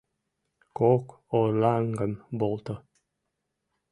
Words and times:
Кок 0.77 1.05
орлаҥгым 1.37 2.13
волто. 2.39 2.75